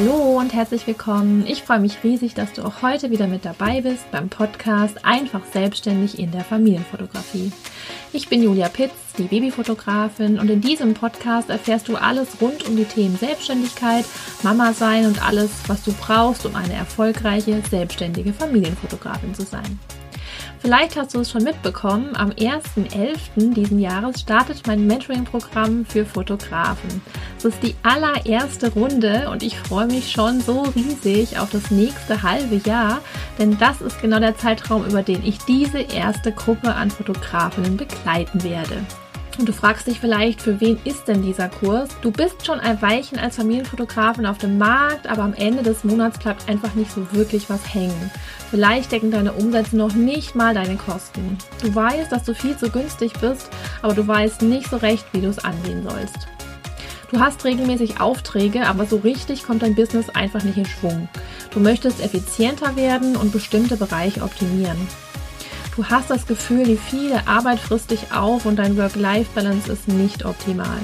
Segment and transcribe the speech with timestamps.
[0.00, 1.44] Hallo und herzlich willkommen.
[1.48, 5.40] Ich freue mich riesig, dass du auch heute wieder mit dabei bist beim Podcast Einfach
[5.52, 7.50] selbstständig in der Familienfotografie.
[8.12, 12.76] Ich bin Julia Pitz, die Babyfotografin und in diesem Podcast erfährst du alles rund um
[12.76, 14.04] die Themen Selbstständigkeit,
[14.44, 19.80] Mama sein und alles, was du brauchst, um eine erfolgreiche, selbstständige Familienfotografin zu sein.
[20.60, 23.54] Vielleicht hast du es schon mitbekommen, am 1.11.
[23.54, 27.00] diesen Jahres startet mein Mentoring-Programm für Fotografen.
[27.38, 32.22] Es ist die allererste Runde und ich freue mich schon so riesig auf das nächste
[32.22, 33.00] halbe Jahr,
[33.38, 38.42] denn das ist genau der Zeitraum, über den ich diese erste Gruppe an Fotografinnen begleiten
[38.42, 38.84] werde.
[39.38, 41.90] Und du fragst dich vielleicht, für wen ist denn dieser Kurs?
[42.02, 46.18] Du bist schon ein Weilchen als Familienfotografin auf dem Markt, aber am Ende des Monats
[46.18, 48.10] bleibt einfach nicht so wirklich was hängen.
[48.50, 51.38] Vielleicht decken deine Umsätze noch nicht mal deine Kosten.
[51.62, 53.48] Du weißt, dass du viel zu günstig bist,
[53.80, 56.26] aber du weißt nicht so recht, wie du es angehen sollst.
[57.12, 61.08] Du hast regelmäßig Aufträge, aber so richtig kommt dein Business einfach nicht in Schwung.
[61.52, 64.76] Du möchtest effizienter werden und bestimmte Bereiche optimieren.
[65.78, 70.24] Du hast das Gefühl, die viele Arbeit frisst dich auf und dein Work-Life-Balance ist nicht
[70.24, 70.80] optimal.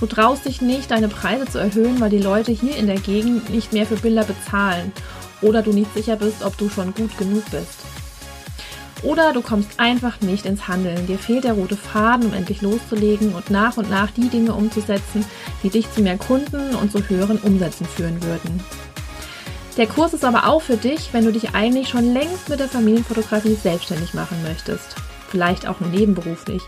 [0.00, 3.50] Du traust dich nicht, deine Preise zu erhöhen, weil die Leute hier in der Gegend
[3.50, 4.90] nicht mehr für Bilder bezahlen
[5.42, 7.84] oder du nicht sicher bist, ob du schon gut genug bist.
[9.04, 11.06] Oder du kommst einfach nicht ins Handeln.
[11.06, 15.24] Dir fehlt der rote Faden, um endlich loszulegen und nach und nach die Dinge umzusetzen,
[15.62, 18.60] die dich zu mehr Kunden und zu höheren Umsätzen führen würden.
[19.76, 22.68] Der Kurs ist aber auch für dich, wenn du dich eigentlich schon längst mit der
[22.68, 24.96] Familienfotografie selbstständig machen möchtest.
[25.28, 26.62] Vielleicht auch nur nebenberuflich.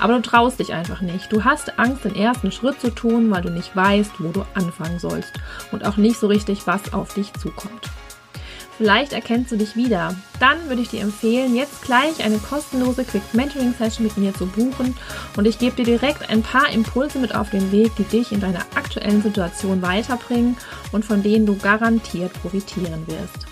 [0.00, 1.32] Aber du traust dich einfach nicht.
[1.32, 4.98] Du hast Angst, den ersten Schritt zu tun, weil du nicht weißt, wo du anfangen
[4.98, 5.32] sollst
[5.70, 7.88] und auch nicht so richtig, was auf dich zukommt.
[8.78, 10.14] Vielleicht erkennst du dich wieder.
[10.38, 14.46] Dann würde ich dir empfehlen, jetzt gleich eine kostenlose Quick Mentoring Session mit mir zu
[14.46, 14.96] buchen
[15.36, 18.38] und ich gebe dir direkt ein paar Impulse mit auf den Weg, die dich in
[18.38, 20.56] deiner aktuellen Situation weiterbringen
[20.92, 23.46] und von denen du garantiert profitieren wirst.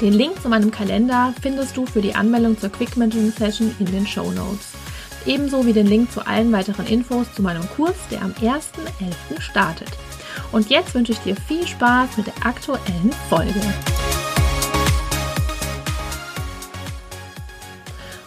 [0.00, 3.86] Den Link zu meinem Kalender findest du für die Anmeldung zur Quick Mentoring Session in
[3.86, 4.68] den Show Notes.
[5.26, 9.42] Ebenso wie den Link zu allen weiteren Infos zu meinem Kurs, der am 1.11.
[9.42, 9.90] startet.
[10.52, 13.60] Und jetzt wünsche ich dir viel Spaß mit der aktuellen Folge.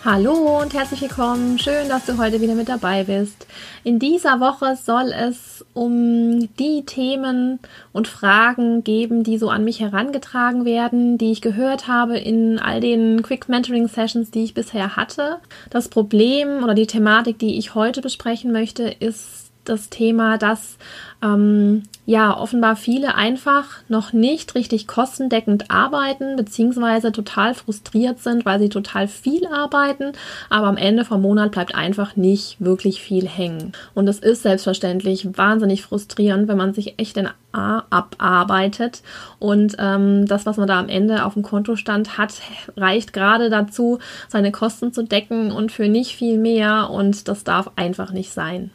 [0.05, 1.57] Hallo und herzlich willkommen.
[1.57, 3.47] Schön, dass du heute wieder mit dabei bist.
[3.85, 7.59] In dieser Woche soll es um die Themen
[7.93, 12.81] und Fragen geben, die so an mich herangetragen werden, die ich gehört habe in all
[12.81, 15.37] den Quick Mentoring Sessions, die ich bisher hatte.
[15.69, 20.77] Das Problem oder die Thematik, die ich heute besprechen möchte, ist das Thema, dass
[21.23, 28.59] ähm, ja offenbar viele einfach noch nicht richtig kostendeckend arbeiten, beziehungsweise total frustriert sind, weil
[28.59, 30.11] sie total viel arbeiten,
[30.49, 33.71] aber am Ende vom Monat bleibt einfach nicht wirklich viel hängen.
[33.93, 39.03] Und es ist selbstverständlich wahnsinnig frustrierend, wenn man sich echt in A abarbeitet
[39.37, 42.33] und ähm, das, was man da am Ende auf dem Kontostand hat,
[42.75, 47.71] reicht gerade dazu, seine Kosten zu decken und für nicht viel mehr und das darf
[47.75, 48.71] einfach nicht sein.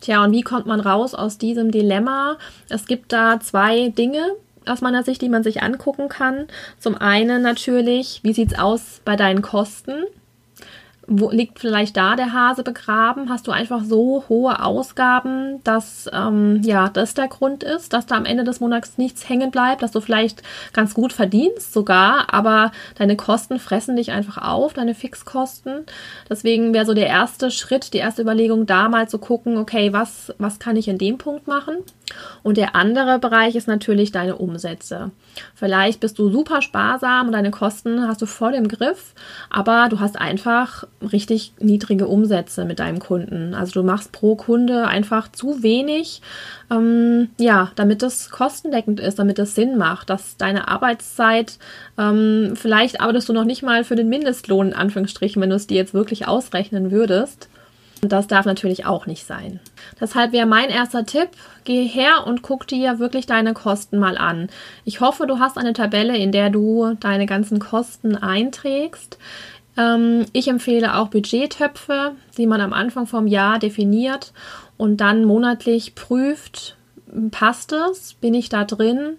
[0.00, 2.38] Tja, und wie kommt man raus aus diesem Dilemma?
[2.68, 4.22] Es gibt da zwei Dinge
[4.66, 6.46] aus meiner Sicht, die man sich angucken kann.
[6.78, 10.04] Zum einen natürlich, wie sieht's aus bei deinen Kosten?
[11.12, 13.28] Wo liegt vielleicht da der Hase begraben?
[13.28, 18.14] Hast du einfach so hohe Ausgaben, dass ähm, ja das der Grund ist, dass da
[18.14, 22.70] am Ende des Monats nichts hängen bleibt, dass du vielleicht ganz gut verdienst sogar, aber
[22.94, 25.84] deine Kosten fressen dich einfach auf, deine Fixkosten.
[26.28, 30.32] Deswegen wäre so der erste Schritt, die erste Überlegung, da mal zu gucken, okay, was
[30.38, 31.78] was kann ich in dem Punkt machen?
[32.42, 35.10] Und der andere Bereich ist natürlich deine Umsätze.
[35.54, 39.14] Vielleicht bist du super sparsam und deine Kosten hast du voll im Griff,
[39.50, 43.54] aber du hast einfach richtig niedrige Umsätze mit deinem Kunden.
[43.54, 46.22] Also du machst pro Kunde einfach zu wenig,
[46.70, 51.58] ähm, ja, damit das kostendeckend ist, damit das Sinn macht, dass deine Arbeitszeit,
[51.98, 55.66] ähm, vielleicht arbeitest du noch nicht mal für den Mindestlohn, in Anführungsstrichen, wenn du es
[55.66, 57.48] dir jetzt wirklich ausrechnen würdest.
[58.02, 59.60] Und das darf natürlich auch nicht sein.
[60.00, 61.28] Deshalb wäre mein erster Tipp,
[61.64, 64.48] geh her und guck dir wirklich deine Kosten mal an.
[64.84, 69.18] Ich hoffe, du hast eine Tabelle, in der du deine ganzen Kosten einträgst.
[69.76, 74.32] Ähm, ich empfehle auch Budgettöpfe, die man am Anfang vom Jahr definiert
[74.76, 76.76] und dann monatlich prüft,
[77.30, 78.14] passt es?
[78.14, 79.16] Bin ich da drin?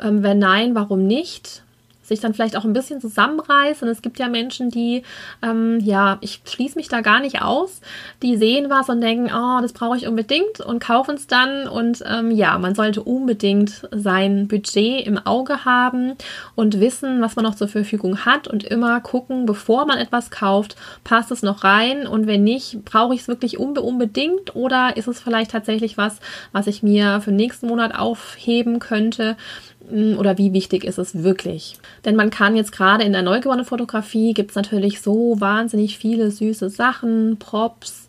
[0.00, 1.62] Ähm, wenn nein, warum nicht?
[2.10, 3.82] Sich dann vielleicht auch ein bisschen zusammenreißt.
[3.82, 5.02] Und es gibt ja Menschen, die,
[5.42, 7.80] ähm, ja, ich schließe mich da gar nicht aus,
[8.22, 11.68] die sehen was und denken, oh, das brauche ich unbedingt und kaufen es dann.
[11.68, 16.14] Und ähm, ja, man sollte unbedingt sein Budget im Auge haben
[16.54, 20.76] und wissen, was man noch zur Verfügung hat und immer gucken, bevor man etwas kauft,
[21.04, 25.20] passt es noch rein und wenn nicht, brauche ich es wirklich unbedingt oder ist es
[25.20, 26.18] vielleicht tatsächlich was,
[26.52, 29.36] was ich mir für den nächsten Monat aufheben könnte
[29.90, 31.76] oder wie wichtig ist es wirklich?
[32.04, 36.30] Denn man kann jetzt gerade in der neugeborenen Fotografie gibt es natürlich so wahnsinnig viele
[36.30, 38.08] süße Sachen, Props,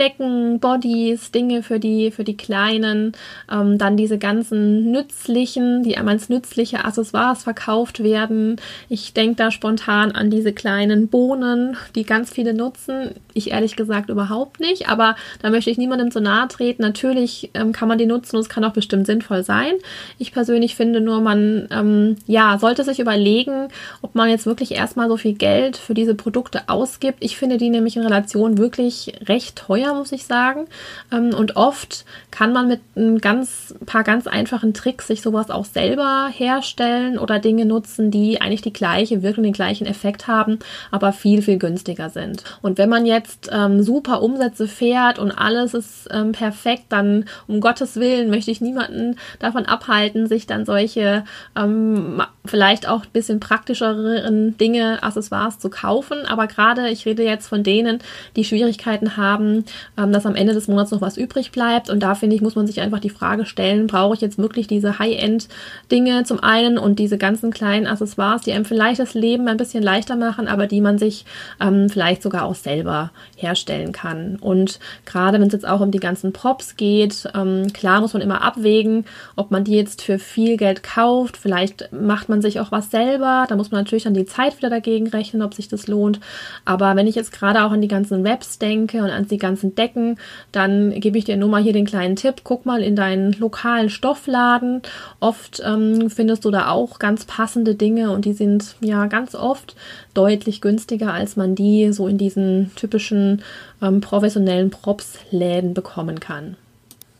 [0.00, 3.12] Decken, Bodies, Dinge für die, für die Kleinen,
[3.52, 8.56] ähm, dann diese ganzen nützlichen, die einmal als nützliche Accessoires verkauft werden.
[8.88, 13.10] Ich denke da spontan an diese kleinen Bohnen, die ganz viele nutzen.
[13.34, 16.82] Ich ehrlich gesagt überhaupt nicht, aber da möchte ich niemandem zu nahe treten.
[16.82, 19.74] Natürlich ähm, kann man die nutzen und es kann auch bestimmt sinnvoll sein.
[20.18, 23.68] Ich persönlich finde nur, man ähm, ja, sollte sich überlegen,
[24.00, 27.18] ob man jetzt wirklich erstmal so viel Geld für diese Produkte ausgibt.
[27.20, 30.66] Ich finde die nämlich in Relation wirklich recht teuer schwer, muss ich sagen.
[31.12, 35.64] Ähm, und oft kann man mit ein ganz paar ganz einfachen Tricks sich sowas auch
[35.64, 40.58] selber herstellen oder Dinge nutzen, die eigentlich die gleiche Wirkung, den gleichen Effekt haben,
[40.90, 42.44] aber viel, viel günstiger sind.
[42.62, 47.60] Und wenn man jetzt ähm, super Umsätze fährt und alles ist ähm, perfekt, dann um
[47.60, 51.24] Gottes Willen möchte ich niemanden davon abhalten, sich dann solche
[51.56, 56.24] ähm, vielleicht auch ein bisschen praktischeren Dinge, Accessoires zu kaufen.
[56.26, 57.98] Aber gerade, ich rede jetzt von denen,
[58.36, 59.64] die Schwierigkeiten haben,
[59.96, 61.90] ähm, dass am Ende des Monats noch was übrig bleibt.
[61.90, 64.66] Und da finde ich, muss man sich einfach die Frage stellen, brauche ich jetzt wirklich
[64.66, 69.56] diese High-End-Dinge zum einen und diese ganzen kleinen Accessoires, die einem vielleicht das Leben ein
[69.56, 71.24] bisschen leichter machen, aber die man sich
[71.60, 74.36] ähm, vielleicht sogar auch selber herstellen kann.
[74.40, 78.22] Und gerade wenn es jetzt auch um die ganzen Props geht, ähm, klar muss man
[78.22, 79.04] immer abwägen,
[79.36, 81.36] ob man die jetzt für viel Geld kauft.
[81.36, 83.46] Vielleicht macht man sich auch was selber.
[83.48, 86.20] Da muss man natürlich dann die Zeit wieder dagegen rechnen, ob sich das lohnt.
[86.64, 89.59] Aber wenn ich jetzt gerade auch an die ganzen Webs denke und an die ganzen
[89.62, 90.18] entdecken,
[90.52, 92.42] dann gebe ich dir nur mal hier den kleinen Tipp.
[92.44, 94.82] Guck mal in deinen lokalen Stoffladen.
[95.20, 99.76] Oft ähm, findest du da auch ganz passende Dinge und die sind ja ganz oft
[100.14, 103.42] deutlich günstiger, als man die so in diesen typischen
[103.82, 106.56] ähm, professionellen Props-Läden bekommen kann.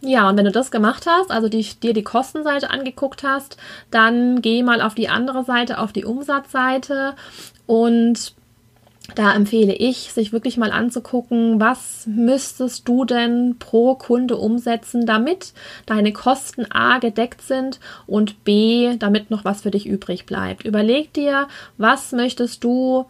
[0.03, 3.59] Ja, und wenn du das gemacht hast, also die, dir die Kostenseite angeguckt hast,
[3.91, 7.15] dann geh mal auf die andere Seite, auf die Umsatzseite
[7.67, 8.35] und
[9.15, 15.53] da empfehle ich, sich wirklich mal anzugucken, was müsstest du denn pro Kunde umsetzen, damit
[15.87, 20.65] deine Kosten A gedeckt sind und B, damit noch was für dich übrig bleibt.
[20.65, 21.49] Überleg dir,
[21.79, 23.07] was möchtest du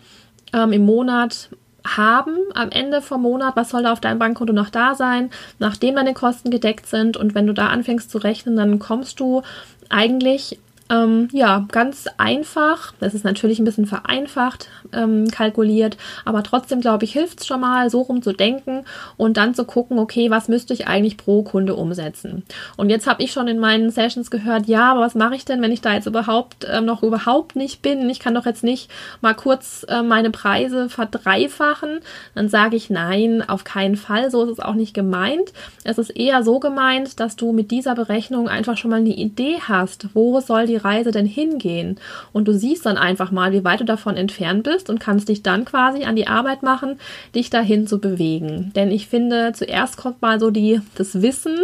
[0.53, 1.51] ähm, im Monat
[1.87, 5.97] haben am Ende vom Monat, was soll da auf deinem Bankkonto noch da sein, nachdem
[5.97, 9.43] deine Kosten gedeckt sind und wenn du da anfängst zu rechnen, dann kommst du
[9.89, 10.59] eigentlich
[10.91, 12.93] ähm, ja, ganz einfach.
[12.99, 17.61] Das ist natürlich ein bisschen vereinfacht ähm, kalkuliert, aber trotzdem glaube ich, hilft es schon
[17.61, 18.85] mal, so rum zu denken
[19.17, 22.43] und dann zu gucken, okay, was müsste ich eigentlich pro Kunde umsetzen?
[22.77, 25.63] Und jetzt habe ich schon in meinen Sessions gehört, ja, aber was mache ich denn,
[25.63, 28.11] wenn ich da jetzt überhaupt ähm, noch überhaupt nicht bin?
[28.11, 28.91] Ich kann doch jetzt nicht
[29.21, 32.01] mal kurz äh, meine Preise verdreifachen.
[32.35, 34.31] Dann sage ich nein, auf keinen Fall.
[34.31, 35.53] So ist es auch nicht gemeint.
[35.85, 39.59] Es ist eher so gemeint, dass du mit dieser Berechnung einfach schon mal eine Idee
[39.67, 41.99] hast, wo soll die Reise denn hingehen?
[42.33, 45.43] Und du siehst dann einfach mal, wie weit du davon entfernt bist und kannst dich
[45.43, 46.99] dann quasi an die Arbeit machen,
[47.35, 48.73] dich dahin zu bewegen.
[48.75, 51.57] Denn ich finde, zuerst kommt mal so die, das Wissen,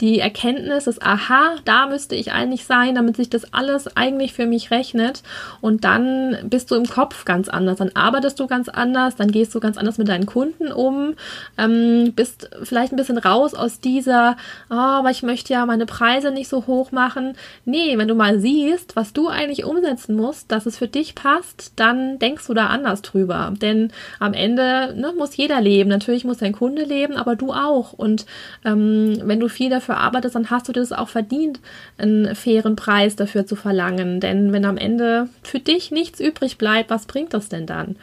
[0.00, 4.46] die Erkenntnis, das Aha, da müsste ich eigentlich sein, damit sich das alles eigentlich für
[4.46, 5.22] mich rechnet.
[5.60, 7.78] Und dann bist du im Kopf ganz anders.
[7.78, 11.14] Dann arbeitest du ganz anders, dann gehst du ganz anders mit deinen Kunden um,
[11.58, 14.36] ähm, bist vielleicht ein bisschen raus aus dieser,
[14.70, 17.34] oh, aber ich möchte ja meine Preise nicht so hoch machen.
[17.64, 21.14] Nee, wenn du mal siehst, siehst, was du eigentlich umsetzen musst, dass es für dich
[21.14, 23.52] passt, dann denkst du da anders drüber.
[23.60, 25.90] Denn am Ende ne, muss jeder leben.
[25.90, 27.92] Natürlich muss dein Kunde leben, aber du auch.
[27.92, 28.26] Und
[28.64, 31.60] ähm, wenn du viel dafür arbeitest, dann hast du das auch verdient,
[31.98, 34.20] einen fairen Preis dafür zu verlangen.
[34.20, 37.96] Denn wenn am Ende für dich nichts übrig bleibt, was bringt das denn dann?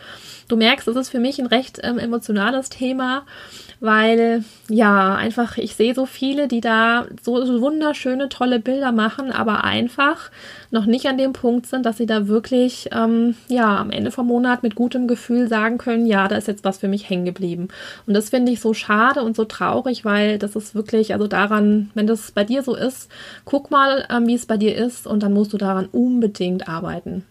[0.51, 3.23] Du merkst, es ist für mich ein recht ähm, emotionales Thema
[3.81, 9.63] weil ja, einfach ich sehe so viele, die da so wunderschöne, tolle Bilder machen, aber
[9.63, 10.29] einfach
[10.69, 14.27] noch nicht an dem Punkt sind, dass sie da wirklich ähm, ja am Ende vom
[14.27, 17.69] Monat mit gutem Gefühl sagen können, ja, da ist jetzt was für mich hängen geblieben.
[18.05, 21.89] Und das finde ich so schade und so traurig, weil das ist wirklich, also daran,
[21.95, 23.09] wenn das bei dir so ist,
[23.45, 27.25] guck mal, ähm, wie es bei dir ist und dann musst du daran unbedingt arbeiten.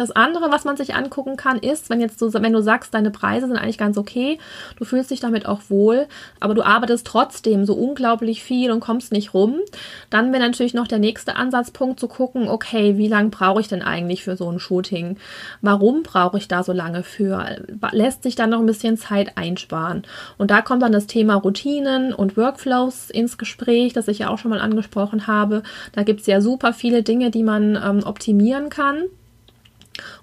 [0.00, 3.10] Das andere, was man sich angucken kann, ist, wenn jetzt so, wenn du sagst, deine
[3.10, 4.38] Preise sind eigentlich ganz okay,
[4.78, 6.06] du fühlst dich damit auch wohl,
[6.40, 9.56] aber du arbeitest trotzdem so unglaublich viel und kommst nicht rum,
[10.08, 13.82] dann wäre natürlich noch der nächste Ansatzpunkt zu gucken, okay, wie lange brauche ich denn
[13.82, 15.18] eigentlich für so ein Shooting?
[15.60, 17.62] Warum brauche ich da so lange für?
[17.92, 20.04] Lässt sich dann noch ein bisschen Zeit einsparen?
[20.38, 24.38] Und da kommt dann das Thema Routinen und Workflows ins Gespräch, das ich ja auch
[24.38, 25.62] schon mal angesprochen habe.
[25.92, 29.04] Da gibt es ja super viele Dinge, die man ähm, optimieren kann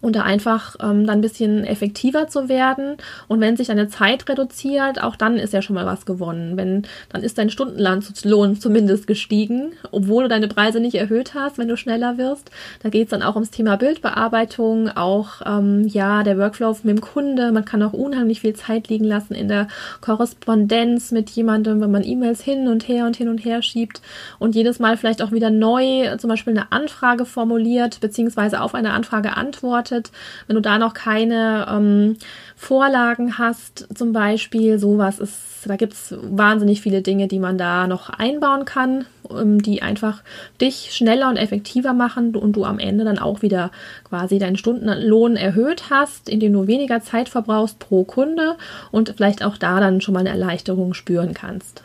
[0.01, 2.98] und da einfach ähm, dann ein bisschen effektiver zu werden.
[3.27, 6.57] Und wenn sich deine Zeit reduziert, auch dann ist ja schon mal was gewonnen.
[6.57, 11.67] Wenn, dann ist dein Stundenlohn zumindest gestiegen, obwohl du deine Preise nicht erhöht hast, wenn
[11.67, 12.51] du schneller wirst.
[12.84, 17.01] Da geht es dann auch ums Thema Bildbearbeitung, auch ähm, ja, der Workflow mit dem
[17.01, 17.51] Kunde.
[17.51, 19.67] Man kann auch unheimlich viel Zeit liegen lassen in der
[20.01, 24.01] Korrespondenz mit jemandem, wenn man E-Mails hin und her und hin und her schiebt
[24.39, 28.93] und jedes Mal vielleicht auch wieder neu zum Beispiel eine Anfrage formuliert, beziehungsweise auf eine
[28.93, 30.12] Anfrage antwortet beantwortet.
[30.47, 32.17] Wenn du da noch keine ähm,
[32.55, 37.88] Vorlagen hast, zum Beispiel, sowas ist, da gibt es wahnsinnig viele Dinge, die man da
[37.88, 40.21] noch einbauen kann, ähm, die einfach
[40.62, 43.71] dich schneller und effektiver machen und du am Ende dann auch wieder
[44.07, 48.55] quasi deinen Stundenlohn erhöht hast, indem du weniger Zeit verbrauchst pro Kunde
[48.91, 51.83] und vielleicht auch da dann schon mal eine Erleichterung spüren kannst.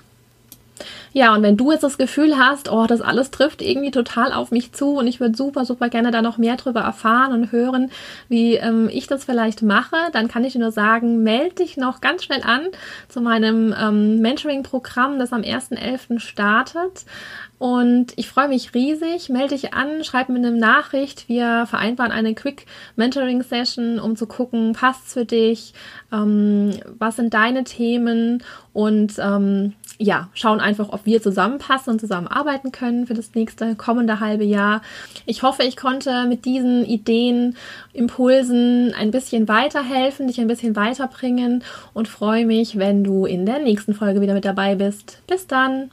[1.12, 4.50] Ja, und wenn du jetzt das Gefühl hast, oh, das alles trifft irgendwie total auf
[4.50, 7.90] mich zu und ich würde super, super gerne da noch mehr drüber erfahren und hören,
[8.28, 12.00] wie ähm, ich das vielleicht mache, dann kann ich dir nur sagen, melde dich noch
[12.00, 12.62] ganz schnell an
[13.08, 16.18] zu meinem ähm, Mentoring-Programm, das am 1.11.
[16.18, 17.04] startet.
[17.62, 19.28] Und ich freue mich riesig.
[19.28, 21.28] Melde dich an, schreib mir eine Nachricht.
[21.28, 22.66] Wir vereinbaren eine Quick
[22.96, 25.72] Mentoring Session, um zu gucken, passt es für dich,
[26.12, 28.42] ähm, was sind deine Themen
[28.72, 34.18] und ähm, ja, schauen einfach, ob wir zusammenpassen und zusammenarbeiten können für das nächste kommende
[34.18, 34.82] halbe Jahr.
[35.24, 37.56] Ich hoffe, ich konnte mit diesen Ideen,
[37.92, 41.62] Impulsen ein bisschen weiterhelfen, dich ein bisschen weiterbringen
[41.94, 45.22] und freue mich, wenn du in der nächsten Folge wieder mit dabei bist.
[45.28, 45.92] Bis dann!